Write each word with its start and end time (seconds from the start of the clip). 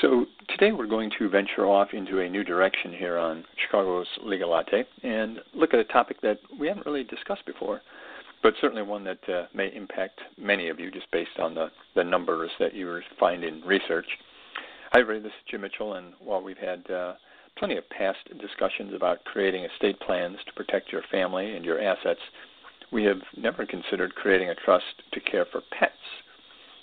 So 0.00 0.24
today 0.48 0.72
we're 0.72 0.86
going 0.86 1.10
to 1.18 1.28
venture 1.28 1.66
off 1.66 1.88
into 1.92 2.20
a 2.20 2.28
new 2.28 2.42
direction 2.42 2.90
here 2.90 3.18
on 3.18 3.44
Chicago's 3.60 4.06
Legal 4.24 4.48
Latte 4.48 4.84
and 5.02 5.40
look 5.52 5.74
at 5.74 5.80
a 5.80 5.84
topic 5.84 6.22
that 6.22 6.38
we 6.58 6.68
haven't 6.68 6.86
really 6.86 7.04
discussed 7.04 7.44
before, 7.44 7.82
but 8.42 8.54
certainly 8.62 8.82
one 8.82 9.04
that 9.04 9.28
uh, 9.28 9.44
may 9.52 9.70
impact 9.74 10.18
many 10.38 10.70
of 10.70 10.80
you 10.80 10.90
just 10.90 11.10
based 11.10 11.38
on 11.38 11.54
the, 11.54 11.66
the 11.96 12.04
numbers 12.04 12.50
that 12.58 12.72
you 12.72 12.98
find 13.18 13.44
in 13.44 13.60
research. 13.60 14.06
Hi, 14.92 15.00
everybody. 15.00 15.22
This 15.22 15.36
is 15.36 15.50
Jim 15.50 15.60
Mitchell, 15.60 15.92
and 15.92 16.14
while 16.18 16.40
we've 16.40 16.56
had 16.56 16.90
uh, 16.90 17.14
plenty 17.58 17.76
of 17.76 17.88
past 17.90 18.20
discussions 18.40 18.94
about 18.94 19.22
creating 19.24 19.64
estate 19.64 20.00
plans 20.00 20.38
to 20.46 20.52
protect 20.54 20.92
your 20.92 21.02
family 21.10 21.56
and 21.56 21.64
your 21.64 21.78
assets, 21.78 22.20
we 22.90 23.04
have 23.04 23.20
never 23.36 23.66
considered 23.66 24.14
creating 24.14 24.48
a 24.48 24.54
trust 24.54 25.02
to 25.12 25.20
care 25.20 25.44
for 25.52 25.60
pets 25.78 25.92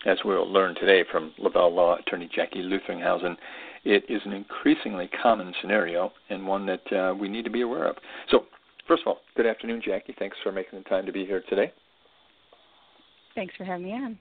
as 0.06 0.18
we'll 0.24 0.52
learn 0.52 0.76
today 0.76 1.04
from 1.12 1.34
Lavelle 1.38 1.74
Law 1.74 1.98
attorney 1.98 2.30
Jackie 2.34 2.62
Luthringshausen, 2.62 3.36
it 3.84 4.04
is 4.10 4.22
an 4.26 4.34
increasingly 4.34 5.10
common 5.22 5.54
scenario 5.62 6.12
and 6.30 6.46
one 6.46 6.66
that 6.66 6.94
uh, 6.94 7.14
we 7.14 7.30
need 7.30 7.46
to 7.46 7.52
be 7.52 7.62
aware 7.62 7.86
of. 7.86 7.96
So, 8.30 8.46
first 8.88 9.04
of 9.04 9.08
all, 9.08 9.18
good 9.36 9.46
afternoon, 9.46 9.82
Jackie. 9.84 10.16
Thanks 10.18 10.38
for 10.44 10.52
making 10.52 10.80
the 10.80 10.90
time 10.90 11.06
to 11.06 11.12
be 11.12 11.26
here 11.26 11.44
today. 11.50 11.72
Thanks 13.36 13.56
for 13.56 13.64
having 13.64 13.86
me 13.86 13.94
on. 13.94 14.18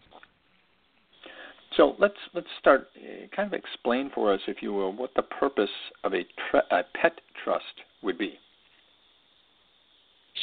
So 1.76 1.94
let's 1.98 2.14
let's 2.32 2.46
start. 2.58 2.88
Uh, 2.96 3.26
kind 3.34 3.52
of 3.52 3.58
explain 3.58 4.10
for 4.14 4.32
us, 4.32 4.40
if 4.46 4.62
you 4.62 4.72
will, 4.72 4.92
what 4.92 5.10
the 5.14 5.22
purpose 5.22 5.70
of 6.04 6.14
a, 6.14 6.22
tr- 6.50 6.58
a 6.70 6.82
pet 7.00 7.20
trust 7.44 7.64
would 8.02 8.18
be. 8.18 8.38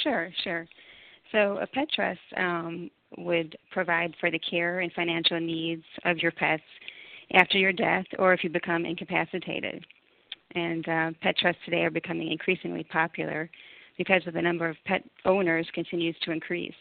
Sure, 0.04 0.30
sure. 0.44 0.68
So 1.34 1.58
a 1.58 1.68
pet 1.68 1.90
trust 1.92 2.20
um, 2.38 2.90
would 3.18 3.58
provide 3.72 4.14
for 4.20 4.32
the 4.32 4.40
care 4.40 4.80
and 4.80 4.94
financial 4.94 5.40
needs 5.40 5.84
of 6.06 6.20
your 6.20 6.32
pets 6.32 6.64
after 7.34 7.58
your 7.58 7.74
death 7.74 8.06
or 8.20 8.34
if 8.34 8.44
you 8.44 8.50
become 8.50 8.86
incapacitated. 8.86 9.86
And 10.56 10.88
uh, 10.88 11.12
pet 11.22 11.36
trusts 11.38 11.62
today 11.66 11.84
are 11.84 11.92
becoming 11.92 12.32
increasingly 12.32 12.84
popular 12.84 13.50
because 13.98 14.22
of 14.28 14.36
the 14.36 14.42
number 14.42 14.70
of 14.70 14.78
pet 14.86 15.04
owners 15.26 15.68
continues 15.74 16.16
to 16.24 16.32
increase. 16.32 16.76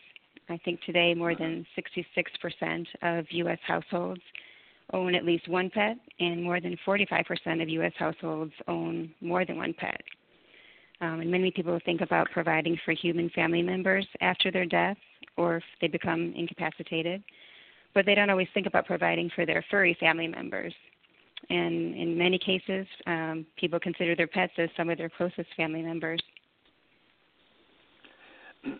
I 0.51 0.59
think 0.65 0.81
today 0.83 1.15
more 1.15 1.35
than 1.35 1.67
66% 1.77 2.87
of 3.03 3.25
U.S. 3.31 3.59
households 3.67 4.21
own 4.93 5.15
at 5.15 5.25
least 5.25 5.49
one 5.49 5.71
pet, 5.71 5.97
and 6.21 6.43
more 6.43 6.61
than 6.61 6.77
45% 6.87 7.63
of 7.63 7.69
U.S. 7.69 7.93
households 7.99 8.53
own 8.69 9.11
more 9.23 9.47
than 9.47 9.57
one 9.57 9.73
pet. 9.73 10.03
Um, 11.03 11.21
and 11.21 11.31
many 11.31 11.51
people 11.51 11.79
think 11.85 12.01
about 12.01 12.31
providing 12.31 12.79
for 12.85 12.93
human 12.93 13.29
family 13.31 13.61
members 13.61 14.07
after 14.21 14.53
their 14.53 14.65
death 14.65 14.97
or 15.37 15.57
if 15.57 15.65
they 15.81 15.89
become 15.89 16.33
incapacitated, 16.37 17.23
but 17.93 18.07
they 18.07 18.15
don't 18.15 18.31
always 18.31 18.47
think 18.55 18.69
about 18.69 18.87
providing 18.87 19.29
for 19.35 19.45
their 19.45 19.65
furry 19.69 19.97
family 19.99 20.29
members. 20.29 20.73
And 21.51 21.97
in 21.97 22.17
many 22.17 22.39
cases, 22.39 22.87
um, 23.07 23.45
people 23.57 23.81
consider 23.81 24.15
their 24.15 24.29
pets 24.29 24.53
as 24.59 24.69
some 24.77 24.91
of 24.91 24.97
their 24.97 25.09
closest 25.09 25.49
family 25.57 25.83
members. 25.83 26.21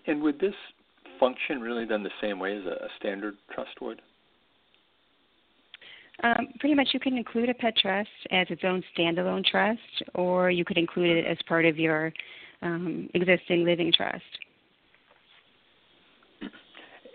And 0.07 0.23
would 0.23 0.39
this 0.39 0.55
function 1.19 1.61
really 1.61 1.85
then 1.85 2.05
the 2.05 2.11
same 2.21 2.39
way 2.39 2.57
as 2.57 2.65
a 2.65 2.87
standard 3.01 3.35
trust 3.53 3.81
would? 3.81 4.01
Um, 6.23 6.49
pretty 6.61 6.75
much, 6.75 6.89
you 6.93 7.01
can 7.01 7.17
include 7.17 7.49
a 7.49 7.55
pet 7.55 7.77
trust 7.77 8.11
as 8.31 8.47
its 8.51 8.63
own 8.65 8.83
standalone 8.97 9.45
trust, 9.45 9.81
or 10.15 10.51
you 10.51 10.65
could 10.65 10.79
include 10.79 11.17
it 11.17 11.27
as 11.27 11.39
part 11.49 11.65
of 11.65 11.79
your 11.79 12.13
um, 12.61 13.09
existing 13.15 13.65
living 13.65 13.93
trust. 13.93 14.23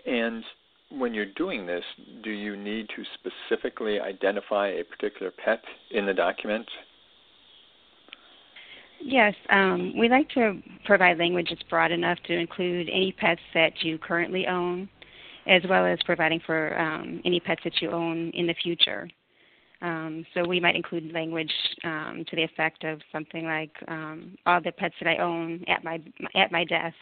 And 0.06 0.42
when 0.90 1.14
you're 1.14 1.32
doing 1.36 1.66
this, 1.66 1.84
do 2.22 2.30
you 2.30 2.56
need 2.56 2.88
to 2.96 3.04
specifically 3.14 4.00
identify 4.00 4.68
a 4.68 4.84
particular 4.84 5.32
pet 5.44 5.62
in 5.90 6.06
the 6.06 6.14
document? 6.14 6.66
Yes, 9.00 9.34
um, 9.50 9.92
we 9.96 10.08
like 10.08 10.28
to 10.30 10.60
provide 10.84 11.18
language 11.18 11.48
that's 11.50 11.62
broad 11.64 11.92
enough 11.92 12.18
to 12.26 12.32
include 12.32 12.88
any 12.88 13.12
pets 13.12 13.40
that 13.54 13.72
you 13.82 13.96
currently 13.98 14.46
own, 14.46 14.88
as 15.48 15.62
well 15.68 15.86
as 15.86 15.98
providing 16.04 16.40
for 16.44 16.78
um, 16.78 17.20
any 17.24 17.40
pets 17.40 17.62
that 17.64 17.80
you 17.80 17.90
own 17.90 18.30
in 18.30 18.46
the 18.46 18.54
future. 18.62 19.08
Um, 19.80 20.26
so 20.34 20.46
we 20.46 20.60
might 20.60 20.76
include 20.76 21.12
language 21.12 21.52
um, 21.84 22.24
to 22.28 22.36
the 22.36 22.42
effect 22.42 22.84
of 22.84 23.00
something 23.12 23.44
like 23.44 23.70
um, 23.86 24.36
all 24.44 24.60
the 24.60 24.72
pets 24.72 24.94
that 25.00 25.08
I 25.08 25.22
own 25.22 25.64
at 25.68 25.84
my 25.84 26.00
at 26.34 26.50
my 26.50 26.64
death 26.64 26.94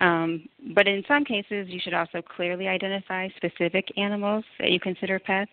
um, 0.00 0.48
but 0.74 0.86
in 0.86 1.02
some 1.08 1.24
cases, 1.24 1.66
you 1.68 1.80
should 1.82 1.94
also 1.94 2.22
clearly 2.22 2.68
identify 2.68 3.28
specific 3.36 3.86
animals 3.96 4.44
that 4.58 4.70
you 4.70 4.80
consider 4.80 5.18
pets. 5.18 5.50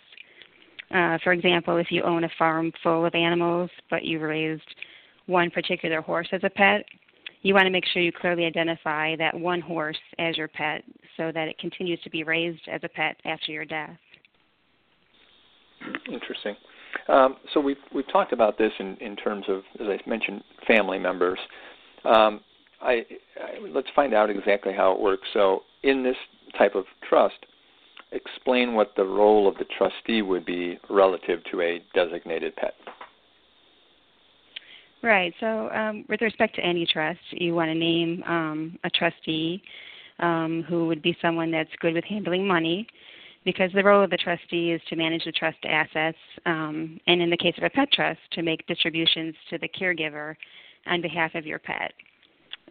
Uh, 0.92 1.18
for 1.24 1.34
example, 1.34 1.78
if 1.78 1.88
you 1.90 2.04
own 2.04 2.24
a 2.24 2.30
farm 2.38 2.72
full 2.84 3.06
of 3.06 3.16
animals, 3.16 3.70
but 3.90 4.04
you 4.04 4.20
raised 4.20 4.76
one 5.26 5.50
particular 5.50 6.02
horse 6.02 6.28
as 6.32 6.42
a 6.44 6.50
pet, 6.50 6.86
you 7.46 7.54
want 7.54 7.68
to 7.68 7.72
make 7.72 7.86
sure 7.94 8.02
you 8.02 8.12
clearly 8.12 8.44
identify 8.44 9.16
that 9.18 9.40
one 9.40 9.62
horse 9.62 10.00
as 10.18 10.36
your 10.36 10.48
pet 10.48 10.84
so 11.16 11.32
that 11.32 11.48
it 11.48 11.56
continues 11.60 12.02
to 12.02 12.10
be 12.10 12.24
raised 12.24 12.68
as 12.68 12.82
a 12.84 12.90
pet 12.90 13.18
after 13.24 13.52
your 13.52 13.66
death. 13.66 13.96
Interesting. 16.12 16.56
Um, 17.08 17.36
so 17.54 17.60
we've 17.60 17.78
we've 17.94 18.12
talked 18.12 18.34
about 18.34 18.58
this 18.58 18.72
in, 18.80 18.98
in 18.98 19.16
terms 19.16 19.46
of, 19.48 19.62
as 19.80 19.86
I 19.88 20.10
mentioned, 20.10 20.44
family 20.66 20.98
members. 20.98 21.38
Um, 22.04 22.42
I, 22.82 23.06
I, 23.40 23.60
let's 23.70 23.90
find 23.96 24.16
out 24.16 24.32
exactly 24.32 24.74
how 24.74 24.94
it 24.94 25.00
works. 25.00 25.28
So, 25.34 25.62
in 25.84 26.02
this 26.02 26.18
type 26.58 26.74
of 26.74 26.86
trust, 27.08 27.46
explain 28.12 28.74
what 28.74 28.94
the 28.98 29.06
role 29.06 29.48
of 29.48 29.54
the 29.60 29.66
trustee 29.78 30.24
would 30.24 30.48
be 30.48 30.80
relative 30.90 31.42
to 31.52 31.62
a 31.62 31.84
designated 31.94 32.56
pet. 32.56 32.74
Right. 35.06 35.36
So, 35.40 35.70
um, 35.70 36.04
with 36.10 36.22
respect 36.22 36.56
to 36.56 36.66
any 36.66 36.84
trust, 36.88 37.20
you 37.30 37.54
want 37.54 37.70
to 37.70 37.76
name 37.76 38.24
um, 38.26 38.80
a 38.84 38.90
trustee 38.90 39.62
um, 40.18 40.66
who 40.68 40.88
would 40.88 41.04
be 41.04 41.16
someone 41.22 41.52
that's 41.52 41.70
good 41.80 41.94
with 41.94 42.04
handling 42.06 42.48
money, 42.48 42.88
because 43.44 43.70
the 43.76 43.84
role 43.84 44.04
of 44.04 44.10
the 44.10 44.18
trustee 44.18 44.72
is 44.72 44.82
to 44.90 44.96
manage 44.96 45.24
the 45.26 45.32
trust 45.32 45.60
assets, 45.64 46.18
um, 46.48 47.00
and 47.06 47.22
in 47.22 47.30
the 47.30 47.38
case 47.38 47.54
of 47.60 47.64
a 47.64 47.70
pet 47.70 47.92
trust, 47.92 48.20
to 48.32 48.42
make 48.42 48.66
distributions 48.66 49.36
to 49.52 49.60
the 49.60 49.70
caregiver 49.80 50.34
on 50.88 51.04
behalf 51.04 51.36
of 51.36 51.46
your 51.46 51.60
pet. 51.60 51.94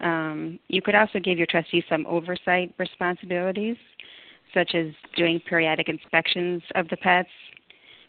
Um, 0.00 0.58
you 0.66 0.82
could 0.82 0.96
also 0.96 1.20
give 1.20 1.38
your 1.38 1.46
trustee 1.46 1.84
some 1.88 2.04
oversight 2.04 2.74
responsibilities, 2.78 3.76
such 4.52 4.74
as 4.74 4.86
doing 5.16 5.38
periodic 5.48 5.88
inspections 5.88 6.64
of 6.74 6.88
the 6.88 6.96
pets, 6.96 7.30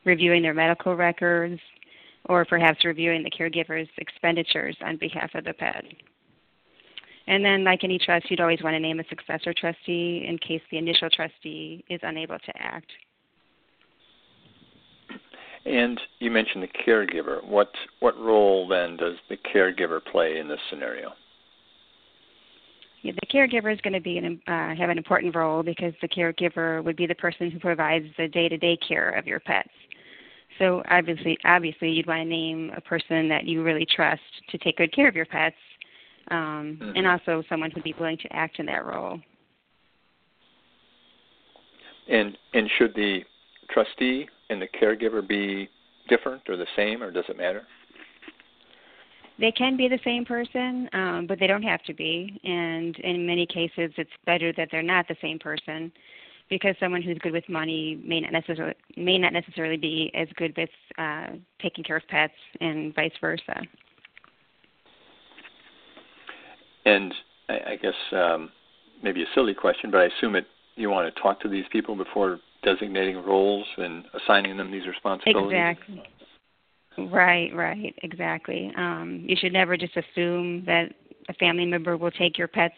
reviewing 0.03 0.41
their 0.41 0.55
medical 0.55 0.95
records, 0.95 1.59
or 2.25 2.45
perhaps 2.45 2.83
reviewing 2.83 3.23
the 3.23 3.31
caregiver's 3.31 3.87
expenditures 3.97 4.75
on 4.83 4.97
behalf 4.97 5.29
of 5.35 5.43
the 5.43 5.53
pet. 5.53 5.83
And 7.27 7.43
then, 7.43 7.63
like 7.63 7.83
any 7.83 7.97
trust, 7.97 8.29
you'd 8.29 8.39
always 8.39 8.61
want 8.61 8.75
to 8.75 8.79
name 8.79 8.99
a 8.99 9.03
successor 9.09 9.53
trustee 9.53 10.25
in 10.27 10.37
case 10.37 10.61
the 10.69 10.77
initial 10.77 11.09
trustee 11.09 11.83
is 11.89 11.99
unable 12.03 12.37
to 12.37 12.53
act. 12.57 12.91
And 15.65 15.99
you 16.19 16.29
mentioned 16.29 16.61
the 16.61 16.67
caregiver. 16.87 17.43
What 17.43 17.71
what 17.99 18.15
role 18.19 18.67
then 18.67 18.97
does 18.97 19.15
the 19.29 19.37
caregiver 19.37 19.99
play 20.11 20.37
in 20.37 20.47
this 20.47 20.59
scenario? 20.69 21.13
the 23.03 23.27
caregiver 23.27 23.71
is 23.71 23.79
going 23.81 23.93
to 23.93 24.01
be 24.01 24.17
an, 24.17 24.41
uh, 24.47 24.73
have 24.75 24.89
an 24.89 24.97
important 24.97 25.35
role 25.35 25.61
because 25.61 25.93
the 26.01 26.07
caregiver 26.07 26.83
would 26.83 26.95
be 26.95 27.05
the 27.05 27.15
person 27.15 27.51
who 27.51 27.59
provides 27.59 28.05
the 28.17 28.27
day-to-day 28.27 28.77
care 28.87 29.11
of 29.11 29.27
your 29.27 29.39
pets. 29.39 29.69
So 30.59 30.81
obviously, 30.89 31.37
obviously, 31.43 31.91
you'd 31.91 32.07
want 32.07 32.21
to 32.21 32.25
name 32.25 32.71
a 32.75 32.81
person 32.81 33.27
that 33.29 33.45
you 33.45 33.63
really 33.63 33.85
trust 33.95 34.21
to 34.49 34.57
take 34.57 34.77
good 34.77 34.93
care 34.93 35.07
of 35.07 35.15
your 35.15 35.25
pets, 35.25 35.55
um, 36.31 36.79
mm-hmm. 36.81 36.91
and 36.95 37.07
also 37.07 37.43
someone 37.49 37.71
who'd 37.71 37.83
be 37.83 37.95
willing 37.99 38.17
to 38.17 38.33
act 38.33 38.59
in 38.59 38.65
that 38.67 38.85
role. 38.85 39.19
And 42.07 42.37
and 42.53 42.69
should 42.77 42.93
the 42.95 43.21
trustee 43.71 44.27
and 44.49 44.61
the 44.61 44.67
caregiver 44.79 45.27
be 45.27 45.67
different 46.07 46.43
or 46.47 46.55
the 46.55 46.67
same, 46.75 47.01
or 47.01 47.11
does 47.11 47.25
it 47.27 47.37
matter? 47.37 47.63
they 49.39 49.51
can 49.51 49.75
be 49.75 49.87
the 49.87 49.99
same 50.03 50.25
person, 50.25 50.89
um, 50.93 51.25
but 51.27 51.39
they 51.39 51.47
don't 51.47 51.63
have 51.63 51.83
to 51.83 51.93
be. 51.93 52.39
And 52.43 52.95
in 52.99 53.25
many 53.25 53.45
cases, 53.45 53.91
it's 53.97 54.09
better 54.25 54.53
that 54.53 54.69
they're 54.71 54.81
not 54.81 55.07
the 55.07 55.17
same 55.21 55.39
person, 55.39 55.91
because 56.49 56.75
someone 56.79 57.01
who's 57.01 57.17
good 57.19 57.33
with 57.33 57.47
money 57.49 57.99
may 58.03 58.21
not 58.21 58.31
necessarily 58.31 58.75
may 58.97 59.17
not 59.17 59.33
necessarily 59.33 59.77
be 59.77 60.11
as 60.13 60.27
good 60.35 60.53
with 60.57 60.69
uh, 60.97 61.27
taking 61.61 61.83
care 61.83 61.97
of 61.97 62.07
pets 62.07 62.33
and 62.61 62.93
vice 62.93 63.11
versa. 63.19 63.61
And 66.85 67.13
I, 67.49 67.53
I 67.53 67.75
guess 67.81 67.93
um, 68.11 68.51
maybe 69.03 69.23
a 69.23 69.27
silly 69.33 69.53
question, 69.53 69.91
but 69.91 70.01
I 70.01 70.05
assume 70.05 70.35
it 70.35 70.45
you 70.75 70.89
want 70.89 71.13
to 71.13 71.21
talk 71.21 71.39
to 71.41 71.49
these 71.49 71.65
people 71.71 71.95
before 71.95 72.39
designating 72.63 73.17
roles 73.17 73.65
and 73.77 74.05
assigning 74.13 74.57
them 74.57 74.71
these 74.71 74.87
responsibilities. 74.87 75.57
Exactly. 75.57 76.03
Right, 76.97 77.53
right, 77.53 77.93
exactly. 78.03 78.71
Um, 78.77 79.23
you 79.25 79.35
should 79.35 79.53
never 79.53 79.77
just 79.77 79.95
assume 79.97 80.63
that 80.65 80.93
a 81.29 81.33
family 81.33 81.65
member 81.65 81.97
will 81.97 82.11
take 82.11 82.37
your 82.37 82.47
pet's 82.47 82.75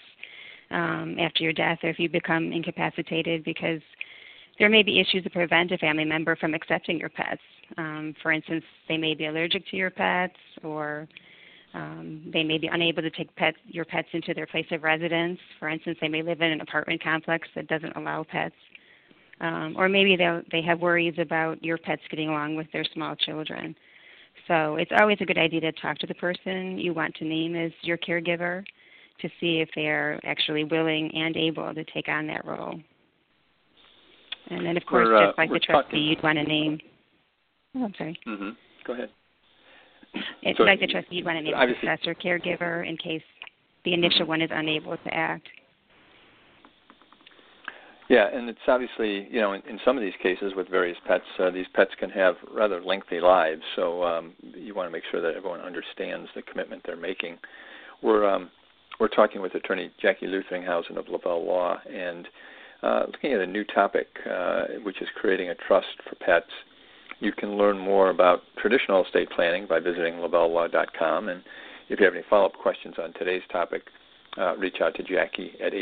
um, 0.71 1.17
after 1.19 1.43
your 1.43 1.53
death 1.53 1.79
or 1.83 1.89
if 1.89 1.99
you 1.99 2.09
become 2.09 2.51
incapacitated 2.51 3.43
because 3.43 3.81
there 4.59 4.69
may 4.69 4.83
be 4.83 4.99
issues 4.99 5.23
that 5.23 5.33
prevent 5.33 5.71
a 5.71 5.77
family 5.77 6.05
member 6.05 6.35
from 6.35 6.53
accepting 6.53 6.99
your 6.99 7.09
pets. 7.09 7.41
Um, 7.77 8.15
for 8.21 8.31
instance, 8.31 8.63
they 8.87 8.97
may 8.97 9.13
be 9.13 9.27
allergic 9.27 9.67
to 9.69 9.77
your 9.77 9.91
pets 9.91 10.35
or 10.63 11.07
um, 11.73 12.29
they 12.33 12.43
may 12.43 12.57
be 12.57 12.67
unable 12.67 13.01
to 13.01 13.09
take 13.11 13.33
pets, 13.35 13.57
your 13.67 13.85
pets 13.85 14.07
into 14.13 14.33
their 14.33 14.47
place 14.47 14.65
of 14.71 14.83
residence. 14.83 15.39
For 15.59 15.69
instance, 15.69 15.97
they 16.01 16.07
may 16.07 16.23
live 16.23 16.41
in 16.41 16.51
an 16.51 16.61
apartment 16.61 17.03
complex 17.03 17.47
that 17.55 17.67
doesn't 17.67 17.95
allow 17.95 18.23
pets. 18.23 18.55
Um, 19.39 19.75
or 19.77 19.87
maybe 19.87 20.15
they 20.15 20.41
they 20.51 20.61
have 20.63 20.79
worries 20.79 21.13
about 21.19 21.63
your 21.63 21.77
pets 21.77 22.01
getting 22.09 22.29
along 22.29 22.55
with 22.55 22.65
their 22.73 22.85
small 22.93 23.15
children. 23.15 23.75
So 24.47 24.77
it's 24.77 24.91
always 24.99 25.17
a 25.21 25.25
good 25.25 25.37
idea 25.37 25.61
to 25.61 25.71
talk 25.73 25.99
to 25.99 26.07
the 26.07 26.15
person 26.15 26.79
you 26.79 26.93
want 26.93 27.13
to 27.15 27.25
name 27.25 27.55
as 27.55 27.71
your 27.81 27.97
caregiver 27.97 28.63
to 29.21 29.29
see 29.39 29.59
if 29.59 29.69
they're 29.75 30.19
actually 30.25 30.63
willing 30.63 31.09
and 31.13 31.35
able 31.35 31.73
to 31.73 31.83
take 31.85 32.07
on 32.07 32.27
that 32.27 32.45
role. 32.45 32.79
And 34.49 34.65
then, 34.65 34.77
of 34.77 34.85
course, 34.85 35.07
uh, 35.11 35.27
just 35.27 35.37
like 35.37 35.49
the 35.49 35.59
trustee, 35.59 35.83
talking... 35.83 36.03
you'd 36.03 36.23
want 36.23 36.37
to 36.37 36.43
name. 36.43 36.79
Oh, 37.75 37.85
I'm 37.85 37.93
sorry. 37.97 38.19
Mm-hmm. 38.27 38.49
Go 38.85 38.93
ahead. 38.93 39.09
It's 40.41 40.57
so, 40.57 40.63
like 40.63 40.79
the 40.79 40.87
trustee, 40.87 41.17
you'd 41.17 41.25
want 41.25 41.37
to 41.37 41.43
name 41.43 41.53
a 41.53 41.67
successor 41.67 42.15
caregiver 42.15 42.87
in 42.87 42.97
case 42.97 43.21
the 43.83 43.93
initial 43.93 44.21
mm-hmm. 44.21 44.29
one 44.29 44.41
is 44.41 44.49
unable 44.53 44.95
to 44.95 45.13
act. 45.13 45.47
Yeah, 48.09 48.29
and 48.33 48.49
it's 48.49 48.59
obviously, 48.67 49.27
you 49.29 49.41
know, 49.41 49.51
in, 49.51 49.61
in 49.69 49.79
some 49.83 49.97
of 49.97 50.01
these 50.01 50.13
cases 50.23 50.53
with 50.55 50.69
various 50.69 50.97
pets, 51.05 51.25
uh, 51.39 51.51
these 51.51 51.65
pets 51.73 51.91
can 51.99 52.09
have 52.11 52.35
rather 52.53 52.81
lengthy 52.81 53.19
lives. 53.19 53.61
So 53.75 54.01
um, 54.03 54.33
you 54.55 54.73
want 54.73 54.87
to 54.87 54.91
make 54.91 55.03
sure 55.11 55.21
that 55.21 55.35
everyone 55.35 55.59
understands 55.59 56.29
the 56.33 56.41
commitment 56.41 56.83
they're 56.85 56.95
making. 56.95 57.37
We're 58.01 58.25
um, 58.25 58.49
we're 58.99 59.07
talking 59.07 59.41
with 59.41 59.55
attorney 59.55 59.91
Jackie 60.01 60.27
Luthringshausen 60.27 60.97
of 60.97 61.07
Lavelle 61.07 61.45
Law 61.45 61.79
and 61.91 62.27
uh, 62.83 63.03
looking 63.07 63.33
at 63.33 63.41
a 63.41 63.47
new 63.47 63.63
topic, 63.63 64.07
uh, 64.29 64.65
which 64.83 65.01
is 65.01 65.07
creating 65.15 65.49
a 65.49 65.55
trust 65.55 65.87
for 66.07 66.15
pets. 66.15 66.51
You 67.19 67.31
can 67.31 67.57
learn 67.57 67.77
more 67.79 68.09
about 68.09 68.41
traditional 68.57 69.03
estate 69.03 69.29
planning 69.31 69.65
by 69.67 69.79
visiting 69.79 70.15
lavellelaw.com. 70.15 71.29
And 71.29 71.41
if 71.89 71.99
you 71.99 72.05
have 72.05 72.13
any 72.13 72.23
follow-up 72.29 72.53
questions 72.53 72.95
on 73.01 73.13
today's 73.13 73.41
topic, 73.51 73.83
uh, 74.37 74.55
reach 74.57 74.81
out 74.81 74.93
to 74.95 75.03
Jackie 75.03 75.53
at 75.63 75.73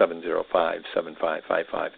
847-705-7555. 0.00 1.90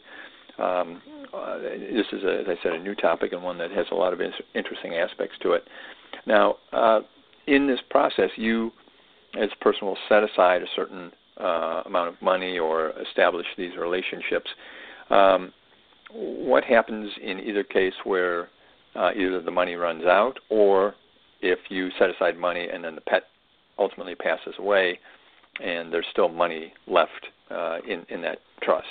Um, 0.56 1.02
uh, 1.32 1.58
this 1.58 2.06
is, 2.12 2.22
a, 2.24 2.40
as 2.40 2.46
I 2.48 2.56
said, 2.62 2.72
a 2.72 2.78
new 2.78 2.94
topic 2.94 3.32
and 3.32 3.42
one 3.42 3.58
that 3.58 3.70
has 3.72 3.86
a 3.90 3.94
lot 3.94 4.12
of 4.12 4.20
in- 4.20 4.32
interesting 4.54 4.94
aspects 4.94 5.36
to 5.42 5.52
it. 5.52 5.64
Now, 6.26 6.56
uh, 6.72 7.00
in 7.46 7.66
this 7.66 7.80
process, 7.90 8.30
you, 8.36 8.72
as 9.40 9.50
a 9.52 9.64
person, 9.64 9.86
will 9.86 9.98
set 10.08 10.22
aside 10.22 10.62
a 10.62 10.66
certain 10.76 11.10
uh, 11.40 11.82
amount 11.86 12.08
of 12.08 12.20
money 12.22 12.58
or 12.58 12.92
establish 13.08 13.46
these 13.56 13.76
relationships. 13.78 14.50
Um, 15.10 15.52
what 16.12 16.64
happens 16.64 17.10
in 17.22 17.40
either 17.40 17.64
case 17.64 17.94
where 18.04 18.48
uh, 18.94 19.10
either 19.16 19.42
the 19.42 19.50
money 19.50 19.74
runs 19.74 20.04
out 20.04 20.38
or 20.48 20.94
if 21.40 21.58
you 21.68 21.90
set 21.98 22.10
aside 22.10 22.38
money 22.38 22.68
and 22.72 22.84
then 22.84 22.94
the 22.94 23.00
pet 23.00 23.24
ultimately 23.78 24.14
passes 24.14 24.54
away? 24.58 24.98
and 25.60 25.92
there's 25.92 26.06
still 26.10 26.28
money 26.28 26.72
left 26.86 27.26
uh, 27.50 27.78
in 27.88 28.04
in 28.08 28.22
that 28.22 28.38
trust? 28.62 28.86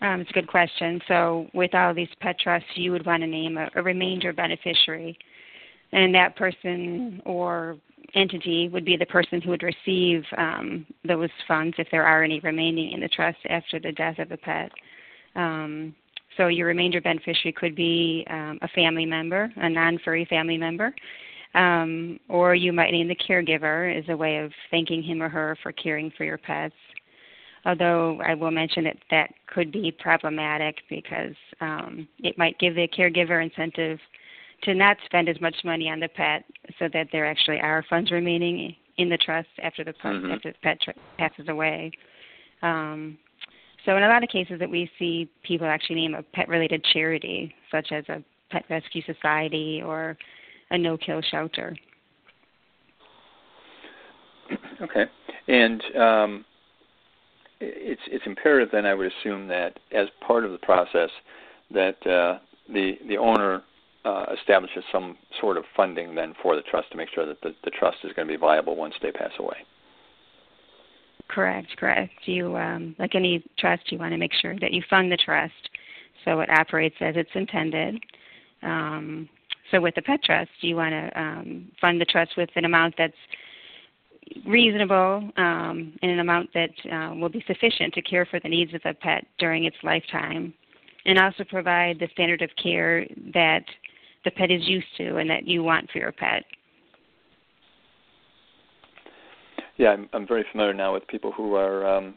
Um, 0.00 0.20
it's 0.20 0.30
a 0.30 0.34
good 0.34 0.48
question. 0.48 1.00
So, 1.08 1.46
with 1.54 1.74
all 1.74 1.94
these 1.94 2.08
pet 2.20 2.38
trusts, 2.38 2.68
you 2.74 2.92
would 2.92 3.06
want 3.06 3.22
to 3.22 3.26
name 3.26 3.56
a, 3.56 3.68
a 3.74 3.82
remainder 3.82 4.32
beneficiary, 4.32 5.18
and 5.92 6.14
that 6.14 6.36
person 6.36 7.22
or 7.24 7.76
entity 8.14 8.68
would 8.68 8.84
be 8.84 8.96
the 8.96 9.06
person 9.06 9.40
who 9.40 9.50
would 9.50 9.62
receive 9.62 10.24
um, 10.36 10.86
those 11.06 11.30
funds 11.46 11.74
if 11.78 11.88
there 11.90 12.06
are 12.06 12.22
any 12.22 12.40
remaining 12.40 12.92
in 12.92 13.00
the 13.00 13.08
trust 13.08 13.38
after 13.48 13.78
the 13.78 13.92
death 13.92 14.18
of 14.18 14.28
the 14.28 14.36
pet. 14.36 14.70
Um, 15.36 15.94
so 16.36 16.48
your 16.48 16.66
remainder 16.66 17.00
beneficiary 17.00 17.52
could 17.52 17.74
be 17.74 18.26
um, 18.30 18.58
a 18.62 18.68
family 18.68 19.06
member, 19.06 19.52
a 19.56 19.68
non-furry 19.68 20.24
family 20.24 20.56
member, 20.56 20.94
um, 21.54 22.18
or 22.28 22.54
you 22.54 22.72
might 22.72 22.90
name 22.90 23.08
the 23.08 23.14
caregiver 23.14 23.96
as 23.96 24.04
a 24.08 24.16
way 24.16 24.38
of 24.38 24.52
thanking 24.70 25.02
him 25.02 25.22
or 25.22 25.28
her 25.28 25.56
for 25.62 25.72
caring 25.72 26.10
for 26.16 26.24
your 26.24 26.38
pets. 26.38 26.74
Although 27.66 28.20
I 28.20 28.34
will 28.34 28.50
mention 28.50 28.84
that 28.84 28.96
that 29.10 29.30
could 29.46 29.72
be 29.72 29.90
problematic 29.90 30.76
because 30.90 31.34
um, 31.60 32.06
it 32.18 32.36
might 32.36 32.58
give 32.58 32.74
the 32.74 32.88
caregiver 32.88 33.42
incentive 33.42 33.98
to 34.62 34.74
not 34.74 34.96
spend 35.04 35.28
as 35.28 35.40
much 35.40 35.56
money 35.64 35.90
on 35.90 36.00
the 36.00 36.08
pet 36.08 36.44
so 36.78 36.88
that 36.92 37.08
there 37.12 37.26
actually 37.26 37.60
are 37.60 37.84
funds 37.88 38.10
remaining 38.10 38.74
in 38.98 39.08
the 39.08 39.18
trust 39.18 39.48
after 39.62 39.84
the 39.84 39.92
pet, 39.92 40.12
mm-hmm. 40.12 40.30
after 40.32 40.52
the 40.52 40.58
pet 40.62 40.78
passes 41.18 41.48
away. 41.48 41.90
Um, 42.62 43.18
so 43.84 43.96
in 43.96 44.02
a 44.02 44.08
lot 44.08 44.22
of 44.22 44.30
cases 44.30 44.58
that 44.60 44.70
we 44.70 44.90
see 44.98 45.28
people 45.42 45.66
actually 45.66 45.96
name 45.96 46.14
a 46.14 46.22
pet 46.22 46.48
related 46.48 46.84
charity 46.92 47.54
such 47.70 47.92
as 47.92 48.04
a 48.08 48.22
pet 48.50 48.64
rescue 48.70 49.02
society 49.02 49.82
or 49.84 50.16
a 50.70 50.78
no-kill 50.78 51.20
shelter. 51.30 51.76
Okay, 54.80 55.04
and 55.48 55.82
um, 55.96 56.44
it's 57.60 58.00
it's 58.08 58.24
imperative 58.26 58.68
then 58.72 58.86
I 58.86 58.94
would 58.94 59.10
assume 59.12 59.48
that 59.48 59.78
as 59.92 60.08
part 60.26 60.44
of 60.44 60.52
the 60.52 60.58
process 60.58 61.10
that 61.70 62.06
uh, 62.06 62.38
the 62.72 62.92
the 63.08 63.16
owner 63.16 63.62
uh, 64.04 64.26
establishes 64.38 64.84
some 64.92 65.16
sort 65.40 65.56
of 65.56 65.64
funding 65.76 66.14
then 66.14 66.34
for 66.42 66.56
the 66.56 66.62
trust 66.62 66.90
to 66.90 66.96
make 66.96 67.08
sure 67.14 67.26
that 67.26 67.40
the, 67.42 67.54
the 67.64 67.70
trust 67.70 67.98
is 68.04 68.12
going 68.12 68.28
to 68.28 68.34
be 68.34 68.38
viable 68.38 68.76
once 68.76 68.94
they 69.02 69.10
pass 69.10 69.32
away. 69.38 69.56
Correct, 71.28 71.68
correct. 71.78 72.12
You 72.26 72.56
um, 72.56 72.94
like 72.98 73.14
any 73.14 73.44
trust, 73.58 73.90
you 73.90 73.98
want 73.98 74.12
to 74.12 74.18
make 74.18 74.32
sure 74.34 74.58
that 74.60 74.72
you 74.72 74.82
fund 74.90 75.10
the 75.10 75.16
trust 75.16 75.52
so 76.24 76.40
it 76.40 76.50
operates 76.50 76.96
as 77.00 77.16
it's 77.16 77.30
intended. 77.34 78.02
Um, 78.62 79.28
so 79.70 79.80
with 79.80 79.94
the 79.94 80.02
pet 80.02 80.22
trust, 80.22 80.50
you 80.60 80.76
want 80.76 80.92
to 80.92 81.20
um, 81.20 81.70
fund 81.80 82.00
the 82.00 82.04
trust 82.04 82.32
with 82.36 82.50
an 82.56 82.64
amount 82.64 82.94
that's 82.96 83.14
reasonable 84.46 85.30
um, 85.36 85.92
and 86.02 86.10
an 86.10 86.20
amount 86.20 86.50
that 86.54 86.70
uh, 86.92 87.14
will 87.14 87.28
be 87.28 87.44
sufficient 87.46 87.92
to 87.94 88.02
care 88.02 88.26
for 88.26 88.40
the 88.40 88.48
needs 88.48 88.72
of 88.74 88.82
the 88.84 88.94
pet 88.94 89.26
during 89.38 89.64
its 89.64 89.76
lifetime, 89.82 90.52
and 91.06 91.18
also 91.18 91.44
provide 91.44 91.98
the 91.98 92.08
standard 92.12 92.42
of 92.42 92.50
care 92.62 93.06
that 93.32 93.64
the 94.24 94.30
pet 94.30 94.50
is 94.50 94.62
used 94.66 94.86
to 94.96 95.16
and 95.16 95.28
that 95.30 95.46
you 95.46 95.62
want 95.62 95.90
for 95.90 95.98
your 95.98 96.12
pet. 96.12 96.44
Yeah, 99.76 99.90
I'm, 99.90 100.08
I'm 100.12 100.26
very 100.26 100.44
familiar 100.52 100.72
now 100.72 100.94
with 100.94 101.06
people 101.08 101.32
who 101.32 101.54
are, 101.54 101.86
um, 101.86 102.14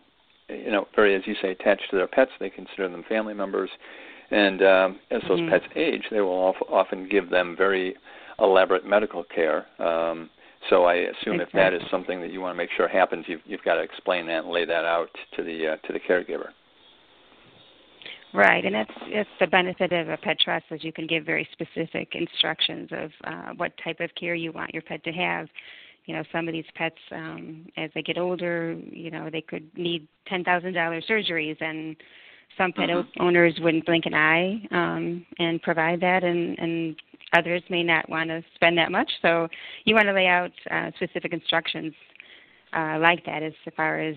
you 0.48 0.72
know, 0.72 0.88
very, 0.96 1.16
as 1.16 1.24
you 1.26 1.36
say, 1.42 1.52
attached 1.52 1.90
to 1.90 1.96
their 1.96 2.08
pets. 2.08 2.32
They 2.40 2.50
consider 2.50 2.88
them 2.88 3.04
family 3.10 3.34
members, 3.34 3.70
and 4.30 4.62
um, 4.62 5.00
as 5.10 5.22
those 5.28 5.40
mm-hmm. 5.40 5.50
pets 5.50 5.66
age, 5.76 6.04
they 6.12 6.22
will 6.22 6.54
often 6.70 7.10
give 7.10 7.30
them 7.30 7.56
very 7.58 7.96
elaborate 8.40 8.86
medical 8.86 9.24
care. 9.24 9.66
Um, 9.82 10.30
so 10.70 10.84
I 10.84 10.96
assume 10.96 11.36
exactly. 11.36 11.44
if 11.44 11.52
that 11.54 11.74
is 11.74 11.82
something 11.90 12.22
that 12.22 12.32
you 12.32 12.42
want 12.42 12.54
to 12.54 12.58
make 12.58 12.70
sure 12.76 12.88
happens, 12.88 13.26
you've, 13.28 13.42
you've 13.46 13.64
got 13.64 13.76
to 13.76 13.82
explain 13.82 14.28
that 14.28 14.44
and 14.44 14.50
lay 14.52 14.66
that 14.66 14.86
out 14.86 15.10
to 15.36 15.44
the 15.44 15.68
uh, 15.68 15.88
to 15.88 15.94
the 15.94 16.00
caregiver. 16.00 16.50
Right, 18.34 18.66
and 18.66 18.76
that's 18.76 18.92
that's 19.14 19.30
the 19.40 19.48
benefit 19.48 19.94
of 19.94 20.10
a 20.10 20.18
pet 20.18 20.38
trust 20.40 20.66
is 20.72 20.84
you 20.84 20.92
can 20.92 21.08
give 21.08 21.26
very 21.26 21.48
specific 21.54 22.10
instructions 22.14 22.90
of 22.92 23.12
uh, 23.24 23.54
what 23.56 23.72
type 23.84 24.00
of 24.00 24.10
care 24.20 24.36
you 24.36 24.52
want 24.52 24.74
your 24.74 24.84
pet 24.84 25.04
to 25.06 25.12
have. 25.12 25.48
You 26.06 26.16
know, 26.16 26.24
some 26.32 26.48
of 26.48 26.54
these 26.54 26.66
pets, 26.76 26.96
um, 27.12 27.66
as 27.78 27.90
they 27.96 28.02
get 28.02 28.18
older, 28.18 28.78
you 28.92 29.12
know, 29.12 29.30
they 29.30 29.42
could 29.42 29.70
need 29.76 30.08
ten 30.28 30.44
thousand 30.44 30.74
dollar 30.74 31.02
surgeries, 31.02 31.62
and 31.62 31.96
some 32.58 32.74
pet 32.74 32.90
mm-hmm. 32.90 33.22
owners 33.22 33.56
wouldn't 33.62 33.86
blink 33.86 34.06
an 34.06 34.14
eye 34.14 34.62
um, 34.72 35.26
and 35.40 35.62
provide 35.62 36.02
that, 36.02 36.24
and, 36.24 36.58
and 36.60 36.96
others 37.34 37.62
may 37.70 37.84
not 37.84 38.10
want 38.10 38.30
to 38.30 38.44
spend 38.56 38.78
that 38.78 38.92
much. 38.92 39.10
So 39.22 39.48
you 39.86 39.96
want 39.96 40.08
to 40.08 40.14
lay 40.14 40.28
out 40.28 40.52
uh, 40.72 40.92
specific 40.96 41.34
instructions 41.34 41.94
uh, 42.74 42.98
like 43.00 43.26
that 43.26 43.44
as 43.44 43.54
far 43.76 44.00
as 44.00 44.16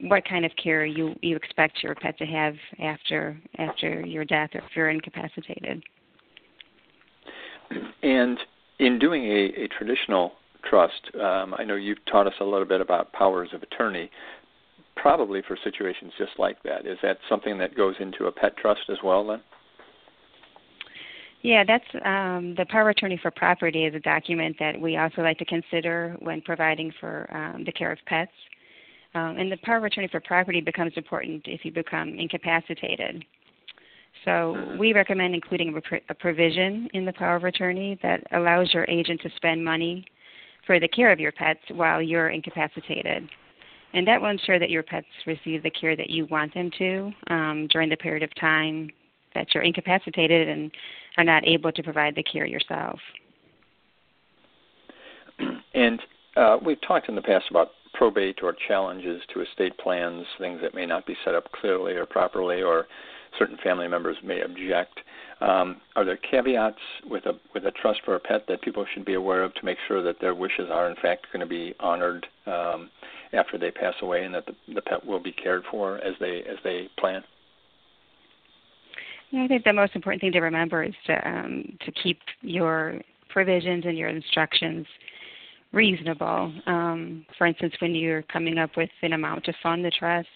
what 0.00 0.24
kind 0.28 0.44
of 0.44 0.52
care 0.62 0.84
you 0.84 1.14
you 1.22 1.36
expect 1.36 1.82
your 1.82 1.94
pet 1.94 2.16
to 2.18 2.26
have 2.26 2.54
after 2.80 3.36
after 3.58 4.00
your 4.06 4.24
death 4.24 4.50
or 4.54 4.60
if 4.60 4.76
you're 4.76 4.90
incapacitated. 4.90 5.82
And 8.02 8.38
in 8.78 8.98
doing 8.98 9.24
a, 9.24 9.64
a 9.64 9.68
traditional 9.68 10.32
trust, 10.68 11.10
um, 11.14 11.54
I 11.56 11.64
know 11.64 11.76
you've 11.76 12.04
taught 12.10 12.26
us 12.26 12.34
a 12.40 12.44
little 12.44 12.66
bit 12.66 12.80
about 12.80 13.12
powers 13.12 13.48
of 13.52 13.62
attorney 13.62 14.10
probably 14.96 15.42
for 15.46 15.58
situations 15.62 16.12
just 16.16 16.32
like 16.38 16.62
that. 16.62 16.86
Is 16.86 16.98
that 17.02 17.18
something 17.28 17.58
that 17.58 17.76
goes 17.76 17.94
into 18.00 18.26
a 18.26 18.32
pet 18.32 18.56
trust 18.56 18.82
as 18.88 18.98
well 19.02 19.26
then? 19.26 19.42
Yeah, 21.42 21.62
that's 21.66 21.84
um, 22.06 22.54
the 22.56 22.64
power 22.70 22.88
of 22.88 22.96
attorney 22.96 23.18
for 23.20 23.30
property 23.30 23.84
is 23.84 23.94
a 23.94 24.00
document 24.00 24.56
that 24.58 24.80
we 24.80 24.96
also 24.96 25.20
like 25.20 25.36
to 25.38 25.44
consider 25.44 26.16
when 26.20 26.40
providing 26.40 26.90
for 26.98 27.28
um, 27.36 27.64
the 27.64 27.72
care 27.72 27.92
of 27.92 27.98
pets. 28.06 28.32
Um, 29.14 29.36
and 29.38 29.50
the 29.50 29.56
power 29.58 29.76
of 29.76 29.84
attorney 29.84 30.08
for 30.08 30.20
property 30.20 30.60
becomes 30.60 30.92
important 30.96 31.42
if 31.46 31.64
you 31.64 31.72
become 31.72 32.18
incapacitated. 32.18 33.24
So 34.24 34.30
Mm-hmm. 34.30 34.78
we 34.78 34.92
recommend 34.92 35.34
including 35.34 35.80
a 36.08 36.14
provision 36.14 36.88
in 36.94 37.04
the 37.04 37.12
power 37.12 37.36
of 37.36 37.44
attorney 37.44 37.98
that 38.02 38.22
allows 38.32 38.72
your 38.72 38.84
agent 38.84 39.20
to 39.22 39.30
spend 39.36 39.64
money 39.64 40.04
for 40.66 40.80
the 40.80 40.88
care 40.88 41.12
of 41.12 41.20
your 41.20 41.32
pets 41.32 41.60
while 41.72 42.00
you're 42.00 42.30
incapacitated. 42.30 43.28
And 43.92 44.06
that 44.08 44.20
will 44.20 44.30
ensure 44.30 44.58
that 44.58 44.70
your 44.70 44.82
pets 44.82 45.06
receive 45.26 45.62
the 45.62 45.70
care 45.70 45.94
that 45.94 46.10
you 46.10 46.26
want 46.26 46.54
them 46.54 46.70
to 46.78 47.12
um, 47.28 47.68
during 47.70 47.88
the 47.88 47.96
period 47.96 48.22
of 48.22 48.34
time 48.40 48.90
that 49.34 49.48
you're 49.52 49.62
incapacitated 49.62 50.48
and 50.48 50.70
are 51.16 51.24
not 51.24 51.46
able 51.46 51.70
to 51.72 51.82
provide 51.82 52.14
the 52.14 52.22
care 52.22 52.46
yourself. 52.46 52.98
and 55.74 56.00
uh, 56.36 56.56
we've 56.64 56.80
talked 56.86 57.08
in 57.08 57.14
the 57.14 57.22
past 57.22 57.44
about 57.50 57.70
probate 57.94 58.40
or 58.42 58.54
challenges 58.68 59.22
to 59.32 59.40
estate 59.40 59.76
plans, 59.78 60.26
things 60.38 60.60
that 60.62 60.74
may 60.74 60.86
not 60.86 61.06
be 61.06 61.16
set 61.24 61.34
up 61.34 61.50
clearly 61.52 61.94
or 61.94 62.06
properly, 62.06 62.62
or 62.62 62.86
certain 63.38 63.56
family 63.62 63.88
members 63.88 64.16
may 64.22 64.40
object. 64.40 65.00
Um, 65.40 65.80
are 65.96 66.04
there 66.04 66.16
caveats 66.16 66.78
with 67.08 67.26
a 67.26 67.32
with 67.54 67.64
a 67.64 67.72
trust 67.72 68.00
for 68.04 68.14
a 68.14 68.20
pet 68.20 68.44
that 68.48 68.62
people 68.62 68.86
should 68.92 69.04
be 69.04 69.14
aware 69.14 69.42
of 69.42 69.54
to 69.54 69.64
make 69.64 69.78
sure 69.88 70.02
that 70.02 70.20
their 70.20 70.34
wishes 70.34 70.68
are 70.70 70.88
in 70.88 70.96
fact 70.96 71.26
going 71.32 71.40
to 71.40 71.46
be 71.46 71.74
honored 71.80 72.26
um, 72.46 72.90
after 73.32 73.58
they 73.58 73.70
pass 73.70 73.94
away, 74.00 74.24
and 74.24 74.34
that 74.34 74.46
the, 74.46 74.54
the 74.74 74.82
pet 74.82 75.04
will 75.04 75.22
be 75.22 75.32
cared 75.32 75.64
for 75.70 75.98
as 75.98 76.14
they 76.20 76.44
as 76.48 76.56
they 76.62 76.88
plan? 76.98 77.22
Yeah, 79.30 79.44
I 79.44 79.48
think 79.48 79.64
the 79.64 79.72
most 79.72 79.96
important 79.96 80.20
thing 80.20 80.32
to 80.32 80.40
remember 80.40 80.84
is 80.84 80.94
to 81.06 81.28
um, 81.28 81.76
to 81.84 81.92
keep 81.92 82.20
your 82.42 83.00
provisions 83.28 83.84
and 83.84 83.98
your 83.98 84.08
instructions 84.08 84.86
reasonable. 85.74 86.52
Um, 86.66 87.26
for 87.36 87.46
instance, 87.46 87.74
when 87.80 87.94
you're 87.94 88.22
coming 88.22 88.58
up 88.58 88.70
with 88.76 88.90
an 89.02 89.12
amount 89.12 89.44
to 89.44 89.52
fund 89.62 89.84
the 89.84 89.90
trust, 89.90 90.28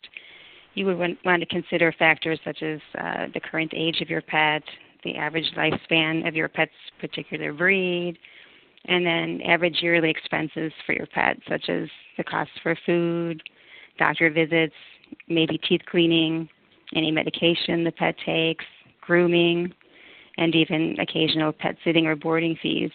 you 0.75 0.87
would 0.87 0.99
want, 0.99 1.19
to 1.25 1.47
consider 1.47 1.93
factors 1.99 2.39
such 2.45 2.63
as 2.63 2.81
uh, 2.99 3.27
the 3.35 3.41
current 3.41 3.73
age 3.75 4.01
of 4.01 4.11
your 4.11 4.23
pet, 4.23 4.63
the 5.05 5.17
average 5.17 5.51
lifespan 5.57 6.27
of 6.27 6.35
your 6.35 6.49
pet's 6.49 6.71
particular 7.01 7.53
breed, 7.53 8.19
and 8.85 9.05
then 9.05 9.41
average 9.43 9.79
yearly 9.81 10.11
expenses 10.11 10.73
for 10.87 10.93
your 10.93 11.07
pet, 11.07 11.37
such 11.49 11.69
as 11.69 11.89
the 12.17 12.25
cost 12.25 12.51
for 12.63 12.77
food, 12.87 13.43
doctor 13.99 14.31
visits, 14.31 14.75
maybe 15.29 15.59
teeth 15.59 15.83
cleaning, 15.91 16.49
any 16.95 17.11
medication 17.11 17.85
the 17.85 17.93
pet 17.93 18.15
takes, 18.25 18.65
grooming, 19.01 19.73
and 20.37 20.55
even 20.55 20.97
occasional 21.01 21.53
pet 21.53 21.77
sitting 21.85 22.07
or 22.07 22.15
boarding 22.15 22.57
fees. 22.63 22.91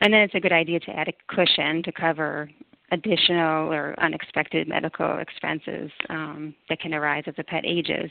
And 0.00 0.12
then 0.12 0.20
it's 0.20 0.34
a 0.34 0.40
good 0.40 0.52
idea 0.52 0.80
to 0.80 0.90
add 0.90 1.08
a 1.08 1.34
cushion 1.34 1.82
to 1.84 1.92
cover 1.92 2.50
additional 2.92 3.72
or 3.72 3.94
unexpected 4.00 4.68
medical 4.68 5.18
expenses 5.18 5.90
um, 6.08 6.54
that 6.68 6.80
can 6.80 6.94
arise 6.94 7.24
as 7.26 7.34
the 7.36 7.44
pet 7.44 7.64
ages. 7.66 8.10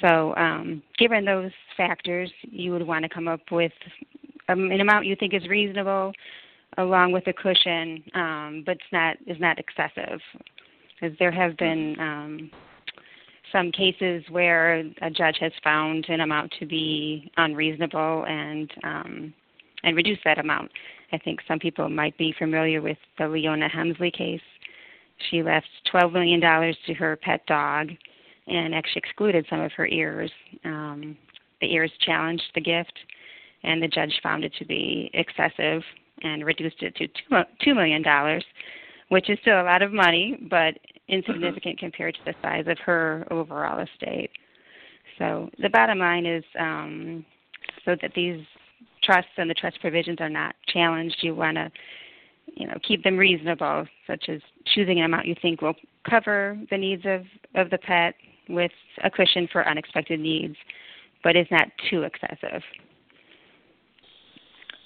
So, 0.00 0.34
um, 0.36 0.82
given 0.98 1.24
those 1.24 1.52
factors, 1.76 2.30
you 2.42 2.72
would 2.72 2.86
want 2.86 3.04
to 3.04 3.08
come 3.08 3.28
up 3.28 3.40
with 3.52 3.72
um, 4.48 4.70
an 4.70 4.80
amount 4.80 5.06
you 5.06 5.16
think 5.16 5.32
is 5.32 5.46
reasonable, 5.48 6.12
along 6.78 7.12
with 7.12 7.26
a 7.28 7.32
cushion, 7.32 8.02
um, 8.14 8.62
but 8.66 8.72
it's 8.72 8.92
not 8.92 9.16
is 9.26 9.40
not 9.40 9.58
excessive, 9.58 10.20
because 11.00 11.16
there 11.18 11.30
have 11.30 11.56
been 11.56 11.96
um, 12.00 12.50
some 13.52 13.70
cases 13.70 14.24
where 14.28 14.80
a 15.02 15.10
judge 15.10 15.36
has 15.40 15.52
found 15.62 16.06
an 16.08 16.20
amount 16.20 16.52
to 16.58 16.66
be 16.66 17.30
unreasonable 17.36 18.24
and 18.26 18.70
um, 18.82 19.34
and 19.82 19.96
reduce 19.96 20.18
that 20.24 20.38
amount. 20.38 20.70
I 21.12 21.18
think 21.18 21.40
some 21.46 21.58
people 21.58 21.88
might 21.88 22.16
be 22.18 22.34
familiar 22.38 22.82
with 22.82 22.98
the 23.18 23.28
Leona 23.28 23.68
Helmsley 23.68 24.10
case. 24.10 24.40
She 25.30 25.42
left 25.42 25.68
$12 25.92 26.12
million 26.12 26.40
to 26.40 26.94
her 26.94 27.16
pet 27.16 27.44
dog 27.46 27.90
and 28.46 28.74
actually 28.74 29.02
excluded 29.04 29.46
some 29.48 29.60
of 29.60 29.72
her 29.72 29.86
ears. 29.86 30.30
Um, 30.64 31.16
the 31.60 31.72
ears 31.72 31.90
challenged 32.00 32.44
the 32.54 32.60
gift, 32.60 32.92
and 33.62 33.82
the 33.82 33.88
judge 33.88 34.12
found 34.22 34.44
it 34.44 34.52
to 34.58 34.64
be 34.64 35.10
excessive 35.14 35.82
and 36.22 36.44
reduced 36.44 36.82
it 36.82 36.94
to 36.96 37.08
$2 37.66 37.74
million, 37.74 38.04
which 39.08 39.30
is 39.30 39.38
still 39.42 39.60
a 39.60 39.64
lot 39.64 39.82
of 39.82 39.92
money, 39.92 40.38
but 40.50 40.74
insignificant 41.08 41.78
compared 41.80 42.14
to 42.14 42.20
the 42.24 42.34
size 42.42 42.64
of 42.66 42.78
her 42.78 43.26
overall 43.30 43.80
estate. 43.80 44.30
So 45.18 45.50
the 45.62 45.70
bottom 45.70 45.98
line 45.98 46.26
is 46.26 46.44
um, 46.58 47.24
so 47.84 47.96
that 48.02 48.12
these 48.14 48.40
trusts 49.06 49.30
and 49.36 49.48
the 49.48 49.54
trust 49.54 49.80
provisions 49.80 50.18
are 50.20 50.28
not 50.28 50.54
challenged, 50.68 51.16
you 51.22 51.34
want 51.34 51.56
to 51.56 51.70
you 52.54 52.66
know 52.66 52.74
keep 52.86 53.02
them 53.04 53.16
reasonable, 53.16 53.86
such 54.06 54.24
as 54.28 54.40
choosing 54.74 54.98
an 54.98 55.04
amount 55.04 55.26
you 55.26 55.36
think 55.40 55.62
will 55.62 55.76
cover 56.08 56.58
the 56.70 56.76
needs 56.76 57.02
of 57.06 57.22
of 57.54 57.70
the 57.70 57.78
pet 57.78 58.14
with 58.48 58.72
a 59.04 59.10
cushion 59.10 59.48
for 59.50 59.66
unexpected 59.68 60.20
needs, 60.20 60.56
but 61.24 61.36
is 61.36 61.46
not 61.50 61.68
too 61.90 62.02
excessive. 62.02 62.62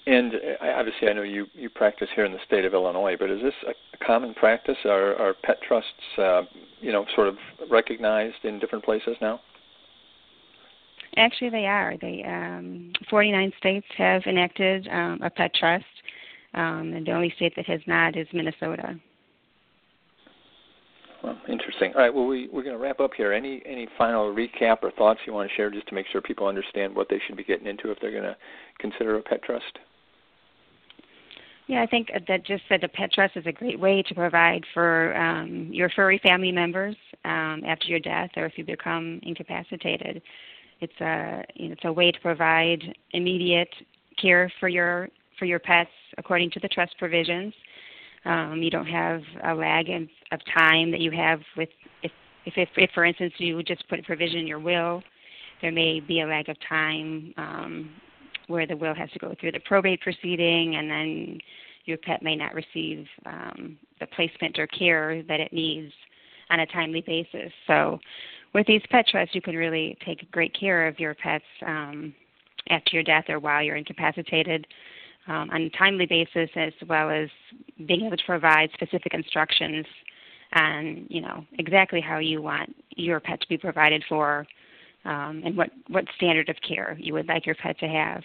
And 0.07 0.33
uh, 0.33 0.65
obviously, 0.75 1.09
I 1.09 1.13
know 1.13 1.21
you, 1.21 1.45
you 1.53 1.69
practice 1.69 2.07
here 2.15 2.25
in 2.25 2.31
the 2.31 2.39
state 2.47 2.65
of 2.65 2.73
Illinois, 2.73 3.15
but 3.19 3.29
is 3.29 3.39
this 3.41 3.53
a 3.67 4.05
common 4.05 4.33
practice? 4.33 4.77
Are, 4.85 5.15
are 5.15 5.35
pet 5.43 5.57
trusts, 5.67 5.89
uh, 6.17 6.41
you 6.79 6.91
know, 6.91 7.05
sort 7.15 7.27
of 7.27 7.35
recognized 7.69 8.43
in 8.43 8.57
different 8.59 8.83
places 8.83 9.15
now? 9.21 9.39
Actually, 11.17 11.49
they 11.49 11.65
are. 11.65 11.95
They 11.99 12.23
um, 12.25 12.93
49 13.09 13.51
states 13.57 13.87
have 13.97 14.23
enacted 14.25 14.87
um, 14.87 15.19
a 15.21 15.29
pet 15.29 15.53
trust, 15.53 15.85
um, 16.53 16.93
and 16.93 17.05
the 17.05 17.11
only 17.11 17.33
state 17.35 17.53
that 17.55 17.65
has 17.65 17.81
not 17.85 18.15
is 18.15 18.27
Minnesota. 18.33 18.95
Well, 21.23 21.37
interesting. 21.47 21.91
All 21.95 22.01
right. 22.01 22.13
Well, 22.13 22.25
we, 22.25 22.47
we're 22.51 22.63
going 22.63 22.75
to 22.75 22.81
wrap 22.81 22.99
up 22.99 23.11
here. 23.15 23.31
Any 23.33 23.61
any 23.65 23.87
final 23.97 24.33
recap 24.33 24.77
or 24.81 24.91
thoughts 24.91 25.19
you 25.27 25.33
want 25.33 25.49
to 25.49 25.55
share, 25.55 25.69
just 25.69 25.87
to 25.89 25.95
make 25.95 26.07
sure 26.11 26.21
people 26.21 26.47
understand 26.47 26.95
what 26.95 27.07
they 27.09 27.19
should 27.27 27.37
be 27.37 27.43
getting 27.43 27.67
into 27.67 27.91
if 27.91 27.99
they're 27.99 28.11
going 28.11 28.23
to 28.23 28.37
consider 28.79 29.17
a 29.17 29.21
pet 29.21 29.43
trust? 29.43 29.79
Yeah, 31.67 31.81
I 31.83 31.85
think 31.85 32.09
that 32.27 32.45
just 32.45 32.63
that 32.69 32.83
a 32.83 32.87
pet 32.87 33.13
trust 33.13 33.37
is 33.37 33.45
a 33.45 33.51
great 33.51 33.79
way 33.79 34.03
to 34.07 34.15
provide 34.15 34.63
for 34.73 35.15
um, 35.15 35.69
your 35.71 35.89
furry 35.89 36.19
family 36.23 36.51
members 36.51 36.95
um, 37.23 37.61
after 37.65 37.85
your 37.85 37.99
death, 37.99 38.31
or 38.35 38.45
if 38.45 38.57
you 38.57 38.65
become 38.65 39.19
incapacitated. 39.23 40.21
It's 40.81 40.99
a 40.99 41.43
you 41.55 41.69
know, 41.69 41.73
it's 41.73 41.85
a 41.85 41.93
way 41.93 42.11
to 42.11 42.19
provide 42.19 42.81
immediate 43.11 43.73
care 44.21 44.51
for 44.59 44.67
your 44.67 45.09
for 45.39 45.45
your 45.45 45.59
pets 45.59 45.89
according 46.17 46.51
to 46.51 46.59
the 46.59 46.67
trust 46.67 46.95
provisions. 46.99 47.53
Um, 48.25 48.59
you 48.61 48.69
don't 48.69 48.85
have 48.85 49.21
a 49.45 49.53
lag 49.53 49.89
in, 49.89 50.07
of 50.31 50.39
time 50.55 50.91
that 50.91 50.99
you 50.99 51.11
have 51.11 51.39
with 51.57 51.69
if, 52.03 52.11
if 52.45 52.53
if 52.57 52.69
if 52.75 52.89
for 52.93 53.05
instance 53.05 53.33
you 53.37 53.61
just 53.63 53.87
put 53.89 53.99
a 53.99 54.03
provision 54.03 54.39
in 54.39 54.47
your 54.47 54.59
will, 54.59 55.01
there 55.61 55.71
may 55.71 55.99
be 55.99 56.21
a 56.21 56.27
lag 56.27 56.49
of 56.49 56.57
time 56.67 57.33
um, 57.37 57.91
where 58.47 58.67
the 58.67 58.75
will 58.75 58.93
has 58.93 59.09
to 59.11 59.19
go 59.19 59.33
through 59.39 59.53
the 59.53 59.59
probate 59.61 60.01
proceeding, 60.01 60.75
and 60.75 60.89
then 60.89 61.39
your 61.85 61.97
pet 61.97 62.21
may 62.21 62.35
not 62.35 62.53
receive 62.53 63.07
um, 63.25 63.77
the 63.99 64.07
placement 64.07 64.59
or 64.59 64.67
care 64.67 65.23
that 65.23 65.39
it 65.39 65.53
needs 65.53 65.91
on 66.49 66.59
a 66.59 66.65
timely 66.67 67.01
basis. 67.01 67.51
So, 67.65 67.99
with 68.53 68.67
these 68.67 68.81
pet 68.89 69.07
trusts, 69.07 69.35
you 69.35 69.41
can 69.41 69.55
really 69.55 69.97
take 70.05 70.29
great 70.31 70.57
care 70.57 70.87
of 70.87 70.99
your 70.99 71.13
pets 71.15 71.45
um, 71.65 72.13
after 72.69 72.91
your 72.93 73.03
death 73.03 73.25
or 73.29 73.39
while 73.39 73.63
you're 73.63 73.75
incapacitated 73.75 74.67
um, 75.27 75.49
on 75.51 75.61
a 75.61 75.69
timely 75.71 76.05
basis, 76.05 76.49
as 76.55 76.73
well 76.87 77.09
as 77.09 77.29
being 77.85 78.05
able 78.05 78.17
to 78.17 78.25
provide 78.25 78.69
specific 78.73 79.13
instructions 79.13 79.85
on, 80.53 81.05
you 81.09 81.21
know, 81.21 81.45
exactly 81.59 82.01
how 82.01 82.17
you 82.17 82.41
want 82.41 82.75
your 82.95 83.19
pet 83.19 83.39
to 83.39 83.47
be 83.47 83.57
provided 83.57 84.03
for, 84.09 84.45
um, 85.05 85.41
and 85.45 85.55
what 85.55 85.69
what 85.87 86.05
standard 86.15 86.49
of 86.49 86.55
care 86.67 86.97
you 86.99 87.13
would 87.13 87.27
like 87.27 87.45
your 87.45 87.55
pet 87.55 87.79
to 87.79 87.87
have. 87.87 88.21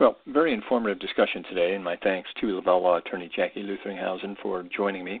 Well, 0.00 0.16
very 0.26 0.52
informative 0.52 0.98
discussion 0.98 1.44
today, 1.44 1.74
and 1.74 1.84
my 1.84 1.96
thanks 1.96 2.28
to 2.40 2.56
Lavelle 2.56 2.82
Law 2.82 2.96
Attorney 2.96 3.30
Jackie 3.34 3.62
Luthringshausen 3.62 4.36
for 4.42 4.64
joining 4.76 5.04
me. 5.04 5.20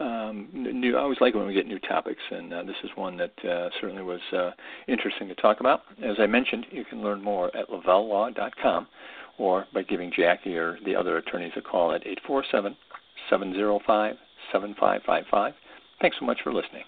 Um, 0.00 0.48
new, 0.52 0.96
I 0.96 1.00
always 1.00 1.20
like 1.20 1.34
when 1.34 1.46
we 1.46 1.54
get 1.54 1.66
new 1.66 1.80
topics, 1.80 2.20
and 2.30 2.52
uh, 2.52 2.62
this 2.62 2.76
is 2.84 2.90
one 2.94 3.16
that 3.16 3.32
uh, 3.44 3.68
certainly 3.80 4.02
was 4.02 4.20
uh, 4.32 4.50
interesting 4.86 5.26
to 5.28 5.34
talk 5.34 5.60
about. 5.60 5.80
As 6.02 6.16
I 6.20 6.26
mentioned, 6.26 6.66
you 6.70 6.84
can 6.84 7.02
learn 7.02 7.22
more 7.22 7.54
at 7.56 7.68
lavellelaw.com 7.68 8.86
or 9.38 9.66
by 9.74 9.82
giving 9.82 10.12
Jackie 10.16 10.56
or 10.56 10.78
the 10.84 10.94
other 10.94 11.16
attorneys 11.16 11.52
a 11.56 11.62
call 11.62 11.92
at 11.92 12.06
847 12.06 12.76
705 13.30 14.16
7555. 14.52 15.54
Thanks 16.00 16.16
so 16.20 16.26
much 16.26 16.38
for 16.42 16.52
listening. 16.52 16.84